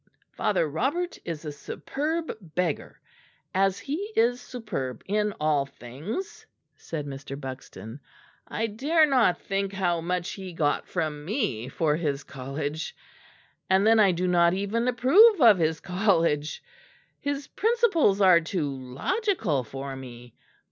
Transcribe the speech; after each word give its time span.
"Father 0.31 0.67
Robert 0.67 1.19
is 1.25 1.45
a 1.45 1.51
superb 1.51 2.35
beggar 2.55 2.99
as 3.53 3.77
he 3.77 3.97
is 4.15 4.41
superb 4.41 5.03
in 5.05 5.31
all 5.39 5.67
things," 5.67 6.47
said 6.75 7.05
Mr. 7.05 7.39
Buxton. 7.39 7.99
"I 8.47 8.65
dare 8.65 9.05
not 9.05 9.39
think 9.41 9.73
how 9.73 10.01
much 10.01 10.31
he 10.31 10.53
got 10.53 10.87
from 10.87 11.23
me 11.23 11.69
for 11.69 11.95
his 11.97 12.23
college; 12.23 12.95
and 13.69 13.85
then 13.85 13.99
I 13.99 14.11
do 14.11 14.27
not 14.27 14.55
even 14.55 14.87
approve 14.87 15.39
of 15.39 15.59
his 15.59 15.79
college. 15.79 16.63
His 17.19 17.45
principles 17.49 18.21
are 18.21 18.41
too 18.41 18.73
logical 18.75 19.63
for 19.63 19.95
me. 19.95 20.33